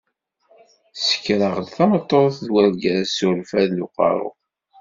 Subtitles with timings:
[1.07, 4.29] Sekraɣ-d tameṭṭut d urgaz s urfad n uqeṛṛu.